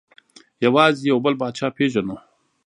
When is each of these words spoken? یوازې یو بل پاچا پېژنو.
یوازې 0.65 1.03
یو 1.11 1.17
بل 1.25 1.33
پاچا 1.41 1.67
پېژنو. 1.77 2.15